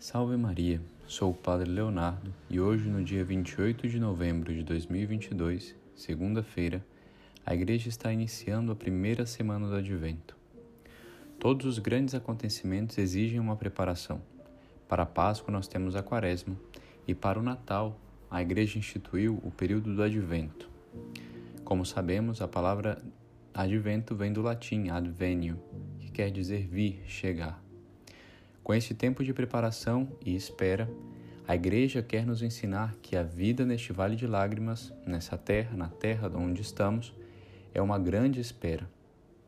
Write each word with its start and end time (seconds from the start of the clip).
Salve 0.00 0.34
Maria, 0.34 0.80
sou 1.06 1.30
o 1.30 1.34
Padre 1.34 1.68
Leonardo 1.68 2.32
e 2.48 2.58
hoje, 2.58 2.88
no 2.88 3.04
dia 3.04 3.22
28 3.22 3.86
de 3.86 4.00
novembro 4.00 4.50
de 4.50 4.62
2022, 4.62 5.74
segunda-feira, 5.94 6.82
a 7.44 7.54
Igreja 7.54 7.90
está 7.90 8.10
iniciando 8.10 8.72
a 8.72 8.74
primeira 8.74 9.26
semana 9.26 9.68
do 9.68 9.74
Advento. 9.74 10.34
Todos 11.38 11.66
os 11.66 11.78
grandes 11.78 12.14
acontecimentos 12.14 12.96
exigem 12.96 13.38
uma 13.38 13.56
preparação. 13.56 14.22
Para 14.88 15.02
a 15.02 15.06
Páscoa, 15.06 15.52
nós 15.52 15.68
temos 15.68 15.94
a 15.94 16.02
Quaresma 16.02 16.56
e 17.06 17.14
para 17.14 17.38
o 17.38 17.42
Natal, 17.42 18.00
a 18.30 18.40
Igreja 18.40 18.78
instituiu 18.78 19.38
o 19.44 19.50
período 19.50 19.94
do 19.94 20.02
Advento. 20.02 20.66
Como 21.62 21.84
sabemos, 21.84 22.40
a 22.40 22.48
palavra 22.48 23.02
Advento 23.52 24.14
vem 24.14 24.32
do 24.32 24.40
latim 24.40 24.88
advenio, 24.88 25.60
que 25.98 26.10
quer 26.10 26.30
dizer 26.30 26.66
vir, 26.66 27.02
chegar. 27.06 27.62
Com 28.62 28.74
este 28.74 28.94
tempo 28.94 29.24
de 29.24 29.32
preparação 29.32 30.08
e 30.24 30.36
espera, 30.36 30.88
a 31.48 31.56
Igreja 31.56 32.02
quer 32.02 32.26
nos 32.26 32.42
ensinar 32.42 32.94
que 33.02 33.16
a 33.16 33.22
vida 33.22 33.64
neste 33.64 33.92
vale 33.92 34.14
de 34.14 34.26
lágrimas, 34.26 34.92
nessa 35.04 35.36
terra, 35.36 35.76
na 35.76 35.88
terra 35.88 36.30
onde 36.34 36.60
estamos, 36.60 37.12
é 37.74 37.80
uma 37.80 37.98
grande 37.98 38.38
espera. 38.38 38.88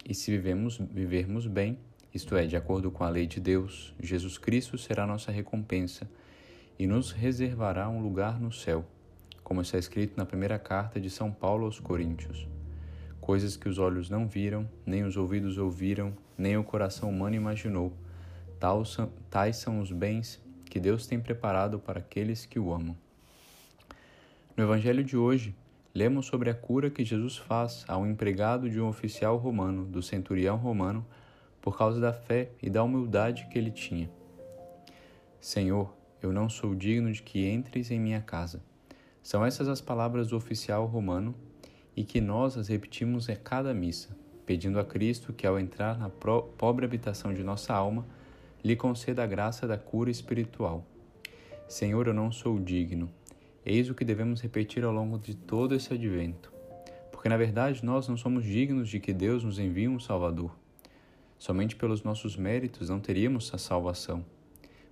E 0.04 0.14
se 0.14 0.30
vivemos, 0.30 0.78
vivermos 0.78 1.46
bem, 1.46 1.78
isto 2.12 2.34
é, 2.34 2.46
de 2.46 2.56
acordo 2.56 2.90
com 2.90 3.04
a 3.04 3.08
lei 3.08 3.26
de 3.26 3.38
Deus, 3.38 3.94
Jesus 4.00 4.36
Cristo 4.38 4.76
será 4.76 5.06
nossa 5.06 5.30
recompensa 5.30 6.10
e 6.78 6.86
nos 6.86 7.12
reservará 7.12 7.88
um 7.88 8.02
lugar 8.02 8.40
no 8.40 8.50
céu, 8.50 8.84
como 9.44 9.60
está 9.60 9.78
escrito 9.78 10.16
na 10.16 10.26
primeira 10.26 10.58
carta 10.58 10.98
de 10.98 11.10
São 11.10 11.30
Paulo 11.30 11.66
aos 11.66 11.78
Coríntios. 11.78 12.48
Coisas 13.20 13.56
que 13.56 13.68
os 13.68 13.78
olhos 13.78 14.10
não 14.10 14.26
viram, 14.26 14.68
nem 14.84 15.04
os 15.04 15.16
ouvidos 15.16 15.58
ouviram, 15.58 16.12
nem 16.36 16.56
o 16.56 16.64
coração 16.64 17.08
humano 17.08 17.36
imaginou 17.36 17.92
Tais 19.28 19.56
são 19.56 19.80
os 19.80 19.90
bens 19.90 20.40
que 20.66 20.78
Deus 20.78 21.04
tem 21.04 21.18
preparado 21.18 21.80
para 21.80 21.98
aqueles 21.98 22.46
que 22.46 22.60
o 22.60 22.72
amam. 22.72 22.96
No 24.56 24.62
Evangelho 24.62 25.02
de 25.02 25.16
hoje, 25.16 25.52
lemos 25.92 26.26
sobre 26.26 26.48
a 26.48 26.54
cura 26.54 26.88
que 26.88 27.04
Jesus 27.04 27.36
faz 27.36 27.84
ao 27.88 28.06
empregado 28.06 28.70
de 28.70 28.80
um 28.80 28.86
oficial 28.86 29.36
romano, 29.36 29.84
do 29.84 30.00
centurião 30.00 30.56
romano, 30.56 31.04
por 31.60 31.76
causa 31.76 32.00
da 32.00 32.12
fé 32.12 32.50
e 32.62 32.70
da 32.70 32.84
humildade 32.84 33.48
que 33.50 33.58
ele 33.58 33.72
tinha. 33.72 34.08
Senhor, 35.40 35.92
eu 36.22 36.32
não 36.32 36.48
sou 36.48 36.72
digno 36.72 37.10
de 37.10 37.20
que 37.20 37.50
entres 37.50 37.90
em 37.90 37.98
minha 37.98 38.20
casa. 38.20 38.62
São 39.24 39.44
essas 39.44 39.66
as 39.66 39.80
palavras 39.80 40.28
do 40.28 40.36
oficial 40.36 40.86
romano 40.86 41.34
e 41.96 42.04
que 42.04 42.20
nós 42.20 42.56
as 42.56 42.68
repetimos 42.68 43.28
a 43.28 43.34
cada 43.34 43.74
missa, 43.74 44.16
pedindo 44.46 44.78
a 44.78 44.84
Cristo 44.84 45.32
que, 45.32 45.48
ao 45.48 45.58
entrar 45.58 45.98
na 45.98 46.08
pobre 46.08 46.84
habitação 46.84 47.34
de 47.34 47.42
nossa 47.42 47.74
alma, 47.74 48.06
lhe 48.64 48.76
conceda 48.76 49.24
a 49.24 49.26
graça 49.26 49.66
da 49.66 49.76
cura 49.76 50.10
espiritual. 50.10 50.86
Senhor, 51.68 52.06
eu 52.06 52.14
não 52.14 52.30
sou 52.30 52.60
digno. 52.60 53.10
Eis 53.66 53.90
o 53.90 53.94
que 53.94 54.04
devemos 54.04 54.40
repetir 54.40 54.84
ao 54.84 54.92
longo 54.92 55.18
de 55.18 55.34
todo 55.34 55.74
esse 55.74 55.92
advento. 55.92 56.52
Porque 57.10 57.28
na 57.28 57.36
verdade 57.36 57.84
nós 57.84 58.08
não 58.08 58.16
somos 58.16 58.44
dignos 58.44 58.88
de 58.88 59.00
que 59.00 59.12
Deus 59.12 59.42
nos 59.42 59.58
envie 59.58 59.88
um 59.88 59.98
Salvador. 59.98 60.56
Somente 61.38 61.74
pelos 61.74 62.02
nossos 62.02 62.36
méritos 62.36 62.88
não 62.88 63.00
teríamos 63.00 63.52
a 63.52 63.58
salvação. 63.58 64.24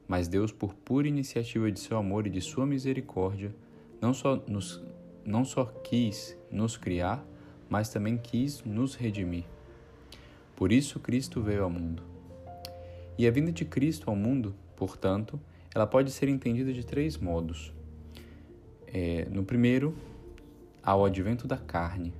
Mas 0.08 0.26
Deus, 0.26 0.50
por 0.50 0.74
pura 0.74 1.06
iniciativa 1.06 1.70
de 1.70 1.78
seu 1.78 1.96
amor 1.96 2.26
e 2.26 2.30
de 2.30 2.40
sua 2.40 2.66
misericórdia, 2.66 3.54
não 4.00 4.12
só, 4.12 4.42
nos, 4.48 4.82
não 5.24 5.44
só 5.44 5.64
quis 5.64 6.36
nos 6.50 6.76
criar, 6.76 7.24
mas 7.68 7.88
também 7.88 8.18
quis 8.18 8.64
nos 8.64 8.96
redimir. 8.96 9.44
Por 10.56 10.72
isso 10.72 10.98
Cristo 10.98 11.40
veio 11.40 11.62
ao 11.62 11.70
mundo 11.70 12.09
e 13.20 13.26
a 13.26 13.30
vinda 13.30 13.52
de 13.52 13.66
Cristo 13.66 14.08
ao 14.08 14.16
mundo, 14.16 14.54
portanto, 14.74 15.38
ela 15.74 15.86
pode 15.86 16.10
ser 16.10 16.26
entendida 16.30 16.72
de 16.72 16.82
três 16.82 17.18
modos. 17.18 17.70
É, 18.86 19.26
no 19.30 19.44
primeiro, 19.44 19.94
ao 20.82 21.04
advento 21.04 21.46
da 21.46 21.58
carne, 21.58 22.14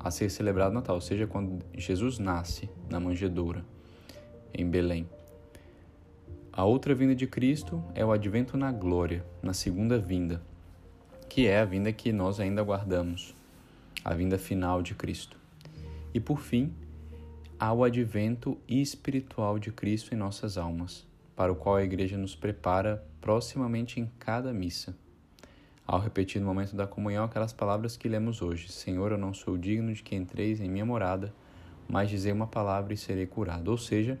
a 0.00 0.10
ser 0.10 0.30
celebrado 0.30 0.72
Natal, 0.72 0.94
ou 0.94 1.02
seja, 1.02 1.26
quando 1.26 1.62
Jesus 1.76 2.18
nasce 2.18 2.66
na 2.88 2.98
manjedoura, 2.98 3.62
em 4.54 4.66
Belém. 4.66 5.06
A 6.50 6.64
outra 6.64 6.94
vinda 6.94 7.14
de 7.14 7.26
Cristo 7.26 7.84
é 7.94 8.02
o 8.02 8.10
advento 8.10 8.56
na 8.56 8.72
glória, 8.72 9.26
na 9.42 9.52
segunda 9.52 9.98
vinda, 9.98 10.40
que 11.28 11.46
é 11.46 11.60
a 11.60 11.64
vinda 11.66 11.92
que 11.92 12.10
nós 12.10 12.40
ainda 12.40 12.62
aguardamos, 12.62 13.34
a 14.02 14.14
vinda 14.14 14.38
final 14.38 14.80
de 14.80 14.94
Cristo. 14.94 15.38
E 16.14 16.18
por 16.18 16.40
fim, 16.40 16.72
ao 17.58 17.82
advento 17.82 18.56
espiritual 18.68 19.58
de 19.58 19.72
Cristo 19.72 20.14
em 20.14 20.16
nossas 20.16 20.56
almas, 20.56 21.04
para 21.34 21.52
o 21.52 21.56
qual 21.56 21.74
a 21.74 21.82
Igreja 21.82 22.16
nos 22.16 22.36
prepara 22.36 23.04
proximamente 23.20 23.98
em 23.98 24.08
cada 24.18 24.52
missa. 24.52 24.96
Ao 25.84 25.98
repetir 25.98 26.40
no 26.40 26.46
momento 26.46 26.76
da 26.76 26.86
comunhão 26.86 27.24
aquelas 27.24 27.52
palavras 27.52 27.96
que 27.96 28.08
lemos 28.08 28.42
hoje: 28.42 28.70
Senhor, 28.70 29.10
eu 29.10 29.18
não 29.18 29.34
sou 29.34 29.58
digno 29.58 29.92
de 29.92 30.02
que 30.04 30.14
entreis 30.14 30.60
em 30.60 30.68
minha 30.68 30.86
morada, 30.86 31.34
mas 31.88 32.08
dizer 32.08 32.32
uma 32.32 32.46
palavra 32.46 32.94
e 32.94 32.96
serei 32.96 33.26
curado. 33.26 33.68
Ou 33.68 33.78
seja, 33.78 34.20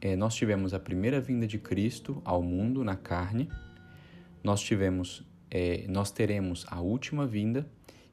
é, 0.00 0.14
nós 0.14 0.34
tivemos 0.34 0.72
a 0.72 0.78
primeira 0.78 1.20
vinda 1.20 1.48
de 1.48 1.58
Cristo 1.58 2.22
ao 2.24 2.40
mundo 2.40 2.84
na 2.84 2.94
carne, 2.94 3.48
nós 4.44 4.60
tivemos, 4.60 5.24
é, 5.50 5.86
nós 5.88 6.12
teremos 6.12 6.66
a 6.68 6.80
última 6.80 7.26
vinda 7.26 7.66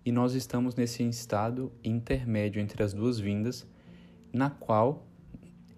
e 0.03 0.11
nós 0.11 0.33
estamos 0.33 0.73
nesse 0.73 1.07
estado 1.07 1.71
intermédio 1.83 2.59
entre 2.59 2.81
as 2.81 2.91
duas 2.91 3.19
vindas 3.19 3.67
na 4.33 4.49
qual 4.49 5.05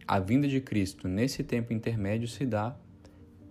a 0.08 0.20
vinda 0.20 0.48
de 0.48 0.60
Cristo 0.60 1.08
nesse 1.08 1.44
tempo 1.44 1.74
intermédio 1.74 2.28
se 2.28 2.46
dá 2.46 2.76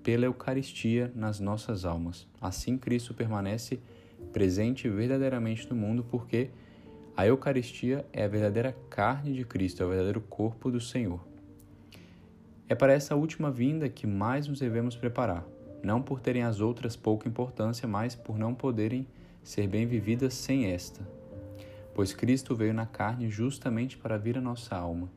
pela 0.03 0.27
Eucaristia 0.27 1.11
nas 1.15 1.41
nossas 1.41 1.85
almas. 1.85 2.27
Assim, 2.41 2.77
Cristo 2.77 3.15
permanece 3.15 3.81
presente 4.33 4.89
verdadeiramente 4.89 5.69
no 5.69 5.77
mundo, 5.77 6.05
porque 6.05 6.51
a 7.17 7.27
Eucaristia 7.27 8.05
é 8.12 8.25
a 8.25 8.29
verdadeira 8.29 8.77
carne 8.89 9.33
de 9.33 9.45
Cristo, 9.45 9.83
é 9.83 9.87
o 9.87 9.89
verdadeiro 9.89 10.21
corpo 10.21 10.71
do 10.71 10.81
Senhor. 10.81 11.21
É 12.69 12.75
para 12.75 12.93
essa 12.93 13.15
última 13.15 13.51
vinda 13.51 13.89
que 13.89 14.07
mais 14.07 14.49
nos 14.49 14.61
devemos 14.61 14.97
preparar, 14.97 15.47
não 15.83 16.01
por 16.01 16.21
terem 16.21 16.43
as 16.43 16.61
outras 16.61 16.97
pouca 16.97 17.29
importância, 17.29 17.87
mas 17.87 18.15
por 18.15 18.39
não 18.39 18.55
poderem 18.55 19.07
ser 19.43 19.67
bem 19.67 19.87
vividas 19.87 20.35
sem 20.35 20.67
esta, 20.67 21.07
pois 21.95 22.13
Cristo 22.13 22.55
veio 22.55 22.75
na 22.75 22.87
carne 22.87 23.29
justamente 23.29 23.97
para 23.97 24.19
vir 24.19 24.39
a 24.39 24.41
nossa 24.41 24.77
alma. 24.77 25.11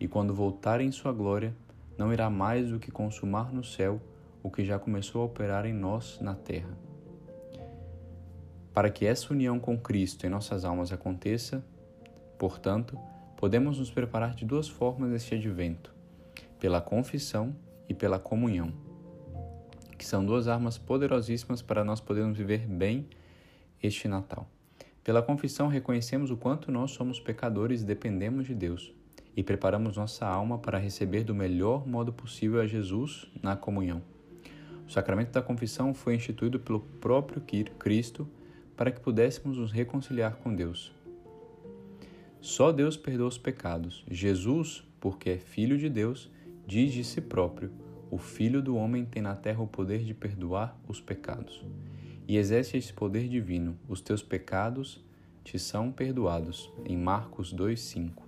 E 0.00 0.06
quando 0.06 0.34
voltar 0.34 0.80
em 0.80 0.90
sua 0.90 1.12
glória, 1.12 1.54
não 1.96 2.12
irá 2.12 2.30
mais 2.30 2.70
do 2.70 2.78
que 2.78 2.90
consumar 2.90 3.52
no 3.52 3.64
céu 3.64 4.00
o 4.42 4.50
que 4.50 4.64
já 4.64 4.78
começou 4.78 5.22
a 5.22 5.24
operar 5.24 5.66
em 5.66 5.72
nós 5.72 6.18
na 6.20 6.34
terra. 6.34 6.76
Para 8.72 8.90
que 8.90 9.04
essa 9.04 9.32
união 9.32 9.58
com 9.58 9.76
Cristo 9.76 10.24
em 10.24 10.30
nossas 10.30 10.64
almas 10.64 10.92
aconteça, 10.92 11.64
portanto, 12.38 12.96
podemos 13.36 13.78
nos 13.78 13.90
preparar 13.90 14.34
de 14.34 14.44
duas 14.44 14.68
formas 14.68 15.10
neste 15.10 15.34
advento: 15.34 15.92
pela 16.60 16.80
confissão 16.80 17.54
e 17.88 17.94
pela 17.94 18.20
comunhão, 18.20 18.72
que 19.96 20.06
são 20.06 20.24
duas 20.24 20.46
armas 20.46 20.78
poderosíssimas 20.78 21.60
para 21.60 21.82
nós 21.82 22.00
podermos 22.00 22.38
viver 22.38 22.66
bem 22.66 23.08
este 23.82 24.06
Natal. 24.06 24.48
Pela 25.08 25.22
confissão, 25.22 25.68
reconhecemos 25.68 26.30
o 26.30 26.36
quanto 26.36 26.70
nós 26.70 26.90
somos 26.90 27.18
pecadores 27.18 27.80
e 27.80 27.86
dependemos 27.86 28.46
de 28.46 28.54
Deus, 28.54 28.92
e 29.34 29.42
preparamos 29.42 29.96
nossa 29.96 30.26
alma 30.26 30.58
para 30.58 30.76
receber 30.76 31.24
do 31.24 31.34
melhor 31.34 31.88
modo 31.88 32.12
possível 32.12 32.60
a 32.60 32.66
Jesus 32.66 33.26
na 33.42 33.56
comunhão. 33.56 34.02
O 34.86 34.90
sacramento 34.90 35.30
da 35.30 35.40
confissão 35.40 35.94
foi 35.94 36.14
instituído 36.14 36.60
pelo 36.60 36.80
próprio 36.80 37.40
Cristo 37.78 38.28
para 38.76 38.90
que 38.90 39.00
pudéssemos 39.00 39.56
nos 39.56 39.72
reconciliar 39.72 40.36
com 40.42 40.54
Deus. 40.54 40.92
Só 42.38 42.70
Deus 42.70 42.94
perdoa 42.94 43.28
os 43.28 43.38
pecados. 43.38 44.04
Jesus, 44.10 44.84
porque 45.00 45.30
é 45.30 45.38
Filho 45.38 45.78
de 45.78 45.88
Deus, 45.88 46.30
diz 46.66 46.92
de 46.92 47.02
si 47.02 47.22
próprio: 47.22 47.70
O 48.10 48.18
Filho 48.18 48.60
do 48.60 48.76
Homem 48.76 49.06
tem 49.06 49.22
na 49.22 49.34
terra 49.34 49.62
o 49.62 49.66
poder 49.66 50.04
de 50.04 50.12
perdoar 50.12 50.78
os 50.86 51.00
pecados 51.00 51.64
e 52.28 52.36
exerce 52.36 52.76
esse 52.76 52.92
poder 52.92 53.26
divino. 53.26 53.78
Os 53.88 54.02
teus 54.02 54.22
pecados 54.22 55.02
te 55.42 55.58
são 55.58 55.90
perdoados. 55.90 56.70
Em 56.84 56.94
Marcos 56.94 57.54
2:5. 57.54 58.22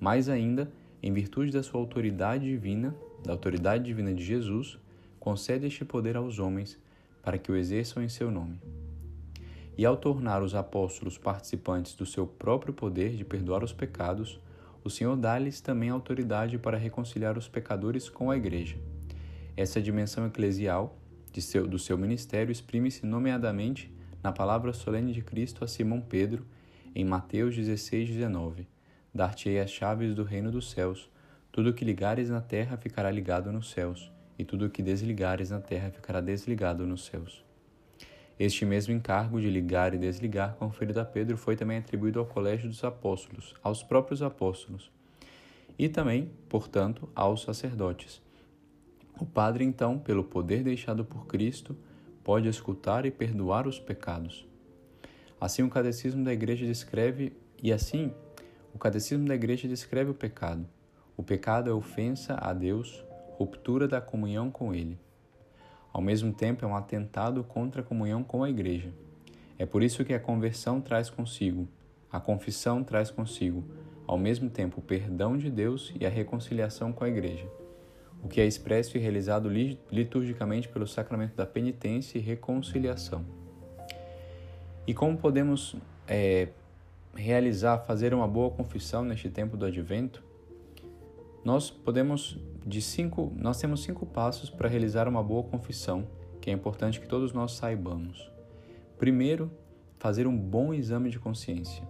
Mais 0.00 0.28
ainda, 0.28 0.70
em 1.00 1.12
virtude 1.12 1.52
da 1.52 1.62
sua 1.62 1.80
autoridade 1.80 2.44
divina, 2.44 2.92
da 3.24 3.32
autoridade 3.32 3.84
divina 3.84 4.12
de 4.12 4.24
Jesus, 4.24 4.78
concede 5.20 5.66
este 5.66 5.84
poder 5.84 6.16
aos 6.16 6.40
homens 6.40 6.76
para 7.22 7.38
que 7.38 7.52
o 7.52 7.56
exerçam 7.56 8.02
em 8.02 8.08
seu 8.08 8.32
nome. 8.32 8.58
E 9.78 9.86
ao 9.86 9.96
tornar 9.96 10.42
os 10.42 10.54
apóstolos 10.54 11.16
participantes 11.16 11.94
do 11.94 12.04
seu 12.04 12.26
próprio 12.26 12.74
poder 12.74 13.16
de 13.16 13.24
perdoar 13.24 13.62
os 13.62 13.72
pecados, 13.72 14.40
o 14.82 14.90
Senhor 14.90 15.16
dá-lhes 15.16 15.60
também 15.60 15.90
autoridade 15.90 16.58
para 16.58 16.76
reconciliar 16.76 17.38
os 17.38 17.46
pecadores 17.46 18.08
com 18.08 18.30
a 18.30 18.36
Igreja. 18.36 18.76
Essa 19.56 19.80
dimensão 19.80 20.26
eclesial 20.26 20.99
seu, 21.38 21.66
do 21.66 21.78
seu 21.78 21.98
ministério 21.98 22.50
exprime-se 22.50 23.04
nomeadamente 23.04 23.92
na 24.22 24.32
palavra 24.32 24.72
solene 24.72 25.12
de 25.12 25.22
Cristo 25.22 25.64
a 25.64 25.68
Simão 25.68 26.00
Pedro, 26.00 26.46
em 26.94 27.04
Mateus 27.04 27.54
16, 27.54 28.08
19: 28.08 28.66
Dar-te-ei 29.14 29.60
as 29.60 29.70
chaves 29.70 30.14
do 30.14 30.24
reino 30.24 30.50
dos 30.50 30.70
céus. 30.70 31.10
Tudo 31.52 31.70
o 31.70 31.74
que 31.74 31.84
ligares 31.84 32.30
na 32.30 32.40
terra 32.40 32.76
ficará 32.76 33.10
ligado 33.10 33.52
nos 33.52 33.70
céus, 33.70 34.10
e 34.38 34.44
tudo 34.44 34.66
o 34.66 34.70
que 34.70 34.82
desligares 34.82 35.50
na 35.50 35.60
terra 35.60 35.90
ficará 35.90 36.20
desligado 36.20 36.86
nos 36.86 37.04
céus. 37.04 37.44
Este 38.38 38.64
mesmo 38.64 38.94
encargo 38.94 39.38
de 39.38 39.50
ligar 39.50 39.92
e 39.94 39.98
desligar, 39.98 40.54
conferido 40.54 40.98
a 40.98 41.04
Pedro, 41.04 41.36
foi 41.36 41.56
também 41.56 41.76
atribuído 41.76 42.18
ao 42.18 42.24
colégio 42.24 42.68
dos 42.68 42.82
apóstolos, 42.82 43.54
aos 43.62 43.82
próprios 43.82 44.22
apóstolos, 44.22 44.90
e 45.78 45.88
também, 45.88 46.30
portanto, 46.48 47.06
aos 47.14 47.42
sacerdotes. 47.42 48.22
O 49.20 49.26
padre, 49.26 49.64
então, 49.64 49.98
pelo 49.98 50.24
poder 50.24 50.62
deixado 50.62 51.04
por 51.04 51.26
Cristo, 51.26 51.76
pode 52.24 52.48
escutar 52.48 53.04
e 53.04 53.10
perdoar 53.10 53.66
os 53.66 53.78
pecados. 53.78 54.48
Assim, 55.38 55.62
o 55.62 55.68
catecismo 55.68 56.24
da 56.24 56.32
Igreja 56.32 56.64
descreve, 56.64 57.34
e 57.62 57.70
assim, 57.70 58.14
o 58.74 58.78
catecismo 58.78 59.28
da 59.28 59.34
Igreja 59.34 59.68
descreve 59.68 60.10
o 60.10 60.14
pecado. 60.14 60.66
O 61.18 61.22
pecado 61.22 61.68
é 61.68 61.72
ofensa 61.72 62.34
a 62.40 62.54
Deus, 62.54 63.04
ruptura 63.32 63.86
da 63.86 64.00
comunhão 64.00 64.50
com 64.50 64.74
Ele. 64.74 64.98
Ao 65.92 66.00
mesmo 66.00 66.32
tempo, 66.32 66.64
é 66.64 66.68
um 66.68 66.74
atentado 66.74 67.44
contra 67.44 67.82
a 67.82 67.84
comunhão 67.84 68.22
com 68.22 68.42
a 68.42 68.48
Igreja. 68.48 68.90
É 69.58 69.66
por 69.66 69.82
isso 69.82 70.02
que 70.02 70.14
a 70.14 70.20
conversão 70.20 70.80
traz 70.80 71.10
consigo, 71.10 71.68
a 72.10 72.18
confissão 72.18 72.82
traz 72.82 73.10
consigo, 73.10 73.64
ao 74.06 74.16
mesmo 74.16 74.48
tempo, 74.48 74.80
o 74.80 74.82
perdão 74.82 75.36
de 75.36 75.50
Deus 75.50 75.92
e 76.00 76.06
a 76.06 76.08
reconciliação 76.08 76.90
com 76.90 77.04
a 77.04 77.08
Igreja, 77.08 77.46
o 78.22 78.28
que 78.28 78.40
é 78.40 78.46
expresso 78.46 78.96
e 78.96 79.00
realizado 79.00 79.48
liturgicamente 79.90 80.68
pelo 80.68 80.86
sacramento 80.86 81.34
da 81.34 81.46
penitência 81.46 82.18
e 82.18 82.20
reconciliação. 82.20 83.24
E 84.86 84.94
como 84.94 85.16
podemos 85.16 85.76
é, 86.06 86.48
realizar, 87.14 87.78
fazer 87.78 88.12
uma 88.12 88.26
boa 88.26 88.50
confissão 88.50 89.04
neste 89.04 89.28
tempo 89.28 89.56
do 89.56 89.64
Advento? 89.64 90.22
Nós 91.44 91.70
podemos 91.70 92.38
de 92.66 92.82
cinco, 92.82 93.32
nós 93.36 93.58
temos 93.58 93.82
cinco 93.82 94.04
passos 94.04 94.50
para 94.50 94.68
realizar 94.68 95.08
uma 95.08 95.22
boa 95.22 95.42
confissão, 95.42 96.06
que 96.40 96.50
é 96.50 96.52
importante 96.52 97.00
que 97.00 97.06
todos 97.06 97.32
nós 97.32 97.52
saibamos. 97.52 98.30
Primeiro, 98.98 99.50
fazer 99.98 100.26
um 100.26 100.36
bom 100.36 100.74
exame 100.74 101.08
de 101.10 101.18
consciência, 101.18 101.86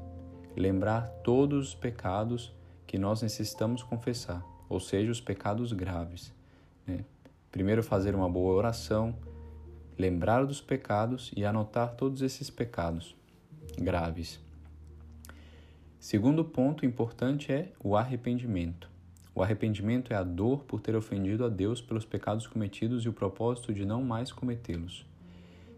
lembrar 0.57 1.09
todos 1.25 1.69
os 1.69 1.75
pecados 1.75 2.55
que 2.87 2.99
nós 2.99 3.23
necessitamos 3.23 3.83
confessar, 3.83 4.45
ou 4.71 4.79
seja, 4.79 5.11
os 5.11 5.21
pecados 5.21 5.73
graves. 5.73 6.33
Né? 6.87 7.05
Primeiro, 7.51 7.83
fazer 7.83 8.15
uma 8.15 8.29
boa 8.31 8.55
oração, 8.55 9.15
lembrar 9.99 10.47
dos 10.47 10.61
pecados 10.61 11.33
e 11.37 11.45
anotar 11.45 11.97
todos 11.97 12.23
esses 12.23 12.49
pecados 12.49 13.17
graves. 13.77 14.41
Segundo 15.99 16.45
ponto 16.45 16.87
importante 16.87 17.53
é 17.53 17.73
o 17.83 17.97
arrependimento. 17.97 18.89
O 19.35 19.43
arrependimento 19.43 20.13
é 20.13 20.17
a 20.17 20.23
dor 20.23 20.65
por 20.65 20.81
ter 20.81 20.95
ofendido 20.95 21.45
a 21.45 21.49
Deus 21.49 21.81
pelos 21.83 22.05
pecados 22.05 22.47
cometidos 22.47 23.05
e 23.05 23.09
o 23.09 23.13
propósito 23.13 23.75
de 23.75 23.85
não 23.85 24.03
mais 24.03 24.33
cometê-los. 24.33 25.05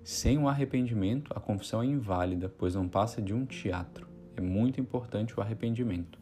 Sem 0.05 0.38
o 0.38 0.49
arrependimento, 0.49 1.33
a 1.35 1.41
confissão 1.41 1.83
é 1.83 1.87
inválida, 1.87 2.49
pois 2.49 2.75
não 2.75 2.88
passa 2.88 3.23
de 3.23 3.33
um 3.33 3.47
teatro. 3.47 4.06
É 4.37 4.41
muito 4.41 4.81
importante 4.81 5.38
o 5.38 5.43
arrependimento. 5.43 6.22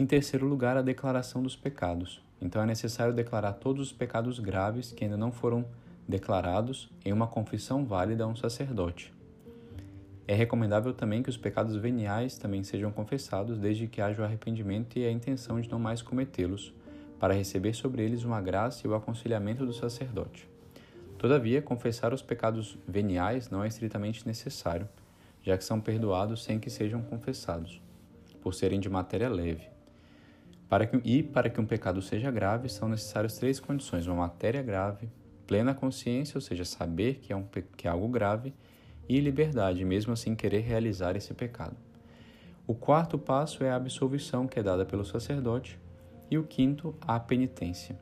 Em 0.00 0.06
terceiro 0.06 0.46
lugar, 0.46 0.76
a 0.76 0.82
declaração 0.82 1.42
dos 1.42 1.56
pecados. 1.56 2.22
Então 2.40 2.62
é 2.62 2.66
necessário 2.66 3.12
declarar 3.12 3.54
todos 3.54 3.88
os 3.88 3.92
pecados 3.92 4.38
graves 4.38 4.92
que 4.92 5.02
ainda 5.02 5.16
não 5.16 5.32
foram 5.32 5.64
declarados 6.06 6.88
em 7.04 7.12
uma 7.12 7.26
confissão 7.26 7.84
válida 7.84 8.22
a 8.22 8.28
um 8.28 8.36
sacerdote. 8.36 9.12
É 10.28 10.34
recomendável 10.34 10.94
também 10.94 11.20
que 11.20 11.28
os 11.28 11.36
pecados 11.36 11.74
veniais 11.74 12.38
também 12.38 12.62
sejam 12.62 12.92
confessados, 12.92 13.58
desde 13.58 13.88
que 13.88 14.00
haja 14.00 14.22
o 14.22 14.24
arrependimento 14.24 14.96
e 14.96 15.04
a 15.04 15.10
intenção 15.10 15.60
de 15.60 15.68
não 15.68 15.80
mais 15.80 16.00
cometê-los, 16.00 16.72
para 17.18 17.34
receber 17.34 17.74
sobre 17.74 18.04
eles 18.04 18.22
uma 18.22 18.40
graça 18.40 18.86
e 18.86 18.90
o 18.90 18.94
aconselhamento 18.94 19.66
do 19.66 19.72
sacerdote. 19.72 20.48
Todavia, 21.18 21.60
confessar 21.60 22.14
os 22.14 22.22
pecados 22.22 22.78
veniais 22.86 23.50
não 23.50 23.64
é 23.64 23.66
estritamente 23.66 24.24
necessário, 24.24 24.88
já 25.42 25.58
que 25.58 25.64
são 25.64 25.80
perdoados 25.80 26.44
sem 26.44 26.60
que 26.60 26.70
sejam 26.70 27.02
confessados, 27.02 27.82
por 28.40 28.54
serem 28.54 28.78
de 28.78 28.88
matéria 28.88 29.28
leve. 29.28 29.77
Para 30.68 30.86
que, 30.86 31.00
e 31.02 31.22
para 31.22 31.48
que 31.48 31.60
um 31.60 31.64
pecado 31.64 32.02
seja 32.02 32.30
grave, 32.30 32.68
são 32.68 32.88
necessárias 32.88 33.38
três 33.38 33.58
condições: 33.58 34.06
uma 34.06 34.16
matéria 34.16 34.62
grave, 34.62 35.08
plena 35.46 35.74
consciência, 35.74 36.36
ou 36.36 36.42
seja, 36.42 36.64
saber 36.64 37.16
que 37.16 37.32
é, 37.32 37.36
um, 37.36 37.44
que 37.76 37.88
é 37.88 37.90
algo 37.90 38.08
grave, 38.08 38.52
e 39.08 39.18
liberdade, 39.18 39.84
mesmo 39.84 40.12
assim 40.12 40.34
querer 40.34 40.60
realizar 40.60 41.16
esse 41.16 41.32
pecado. 41.32 41.76
O 42.66 42.74
quarto 42.74 43.18
passo 43.18 43.64
é 43.64 43.70
a 43.70 43.76
absolvição, 43.76 44.46
que 44.46 44.60
é 44.60 44.62
dada 44.62 44.84
pelo 44.84 45.04
sacerdote, 45.04 45.78
e 46.30 46.36
o 46.36 46.44
quinto, 46.44 46.94
a 47.00 47.18
penitência. 47.18 47.98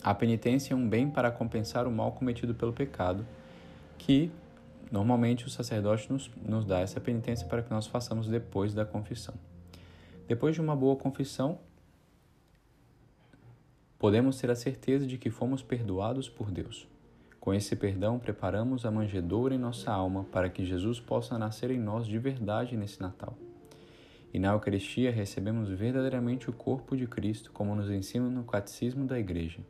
A 0.00 0.14
penitência 0.14 0.72
é 0.72 0.76
um 0.76 0.88
bem 0.88 1.10
para 1.10 1.32
compensar 1.32 1.88
o 1.88 1.90
mal 1.90 2.12
cometido 2.12 2.54
pelo 2.54 2.72
pecado, 2.72 3.26
que 3.98 4.30
normalmente 4.92 5.44
o 5.44 5.50
sacerdote 5.50 6.12
nos, 6.12 6.30
nos 6.40 6.64
dá 6.64 6.78
essa 6.78 7.00
penitência 7.00 7.48
para 7.48 7.62
que 7.62 7.70
nós 7.72 7.88
façamos 7.88 8.28
depois 8.28 8.72
da 8.72 8.84
confissão. 8.84 9.34
Depois 10.28 10.54
de 10.54 10.60
uma 10.60 10.76
boa 10.76 10.94
confissão, 10.94 11.58
podemos 13.98 14.38
ter 14.38 14.50
a 14.50 14.54
certeza 14.54 15.06
de 15.06 15.16
que 15.16 15.30
fomos 15.30 15.62
perdoados 15.62 16.28
por 16.28 16.50
Deus. 16.50 16.86
Com 17.40 17.54
esse 17.54 17.74
perdão, 17.74 18.18
preparamos 18.18 18.84
a 18.84 18.90
manjedoura 18.90 19.54
em 19.54 19.58
nossa 19.58 19.90
alma 19.90 20.24
para 20.24 20.50
que 20.50 20.66
Jesus 20.66 21.00
possa 21.00 21.38
nascer 21.38 21.70
em 21.70 21.78
nós 21.78 22.06
de 22.06 22.18
verdade 22.18 22.76
nesse 22.76 23.00
Natal. 23.00 23.38
E 24.30 24.38
na 24.38 24.52
Eucaristia 24.52 25.10
recebemos 25.10 25.70
verdadeiramente 25.70 26.50
o 26.50 26.52
corpo 26.52 26.94
de 26.94 27.06
Cristo, 27.06 27.50
como 27.50 27.74
nos 27.74 27.90
ensina 27.90 28.28
no 28.28 28.44
Catecismo 28.44 29.06
da 29.06 29.18
Igreja. 29.18 29.60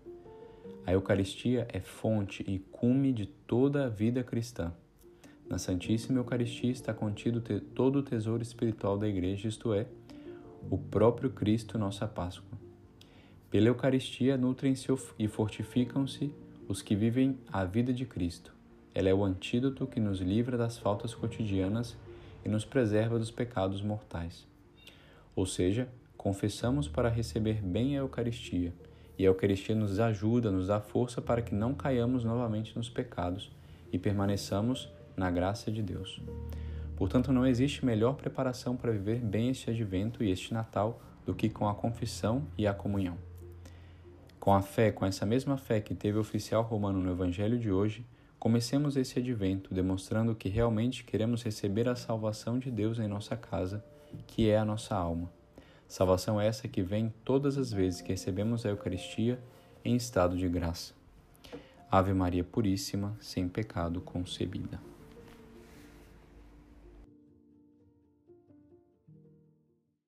A 0.84 0.92
Eucaristia 0.92 1.68
é 1.72 1.78
fonte 1.78 2.42
e 2.48 2.58
cume 2.58 3.12
de 3.12 3.26
toda 3.26 3.86
a 3.86 3.88
vida 3.88 4.24
cristã. 4.24 4.72
Na 5.48 5.56
Santíssima 5.56 6.18
Eucaristia 6.18 6.72
está 6.72 6.92
contido 6.92 7.40
todo 7.76 8.00
o 8.00 8.02
tesouro 8.02 8.42
espiritual 8.42 8.98
da 8.98 9.06
Igreja, 9.06 9.46
isto 9.46 9.72
é, 9.72 9.86
o 10.70 10.78
próprio 10.78 11.30
Cristo, 11.30 11.78
nossa 11.78 12.06
Páscoa. 12.06 12.58
Pela 13.50 13.68
Eucaristia 13.68 14.36
nutrem-se 14.36 14.88
e 15.18 15.26
fortificam-se 15.26 16.32
os 16.68 16.82
que 16.82 16.94
vivem 16.94 17.38
a 17.50 17.64
vida 17.64 17.92
de 17.92 18.04
Cristo. 18.04 18.52
Ela 18.94 19.08
é 19.08 19.14
o 19.14 19.24
antídoto 19.24 19.86
que 19.86 19.98
nos 19.98 20.20
livra 20.20 20.58
das 20.58 20.76
faltas 20.76 21.14
cotidianas 21.14 21.96
e 22.44 22.48
nos 22.48 22.64
preserva 22.64 23.18
dos 23.18 23.30
pecados 23.30 23.80
mortais. 23.80 24.46
Ou 25.34 25.46
seja, 25.46 25.88
confessamos 26.16 26.88
para 26.88 27.08
receber 27.08 27.62
bem 27.62 27.96
a 27.96 28.00
Eucaristia, 28.00 28.72
e 29.18 29.24
a 29.24 29.28
Eucaristia 29.28 29.74
nos 29.74 29.98
ajuda, 29.98 30.50
nos 30.50 30.68
dá 30.68 30.80
força 30.80 31.20
para 31.20 31.42
que 31.42 31.54
não 31.54 31.74
caiamos 31.74 32.24
novamente 32.24 32.76
nos 32.76 32.88
pecados 32.88 33.50
e 33.92 33.98
permaneçamos 33.98 34.88
na 35.16 35.30
graça 35.30 35.72
de 35.72 35.82
Deus. 35.82 36.20
Portanto, 36.98 37.32
não 37.32 37.46
existe 37.46 37.84
melhor 37.84 38.14
preparação 38.14 38.76
para 38.76 38.90
viver 38.90 39.20
bem 39.20 39.50
este 39.50 39.70
advento 39.70 40.24
e 40.24 40.32
este 40.32 40.52
Natal 40.52 41.00
do 41.24 41.32
que 41.32 41.48
com 41.48 41.68
a 41.68 41.74
confissão 41.74 42.44
e 42.58 42.66
a 42.66 42.74
comunhão. 42.74 43.16
Com 44.40 44.52
a 44.52 44.60
fé, 44.60 44.90
com 44.90 45.06
essa 45.06 45.24
mesma 45.24 45.56
fé 45.56 45.80
que 45.80 45.94
teve 45.94 46.18
o 46.18 46.22
oficial 46.22 46.64
romano 46.64 47.00
no 47.00 47.12
Evangelho 47.12 47.56
de 47.56 47.70
hoje, 47.70 48.04
comecemos 48.36 48.96
esse 48.96 49.20
advento 49.20 49.72
demonstrando 49.72 50.34
que 50.34 50.48
realmente 50.48 51.04
queremos 51.04 51.44
receber 51.44 51.88
a 51.88 51.94
salvação 51.94 52.58
de 52.58 52.68
Deus 52.68 52.98
em 52.98 53.06
nossa 53.06 53.36
casa, 53.36 53.84
que 54.26 54.50
é 54.50 54.58
a 54.58 54.64
nossa 54.64 54.96
alma. 54.96 55.30
Salvação 55.86 56.40
essa 56.40 56.66
que 56.66 56.82
vem 56.82 57.14
todas 57.24 57.56
as 57.56 57.72
vezes 57.72 58.00
que 58.00 58.10
recebemos 58.10 58.66
a 58.66 58.70
Eucaristia 58.70 59.38
em 59.84 59.94
estado 59.94 60.36
de 60.36 60.48
graça. 60.48 60.94
Ave 61.88 62.12
Maria 62.12 62.42
Puríssima, 62.42 63.16
sem 63.20 63.48
pecado 63.48 64.00
concebida. 64.00 64.80